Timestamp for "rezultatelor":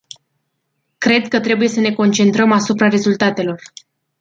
2.87-3.61